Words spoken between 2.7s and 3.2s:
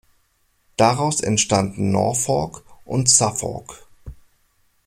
und